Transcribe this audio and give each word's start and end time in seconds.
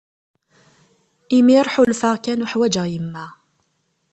Imir 1.37 1.65
ḥulfaɣ 1.73 2.15
kan 2.25 2.43
uḥwaǧeɣ 2.45 2.85
yemma. 2.89 3.25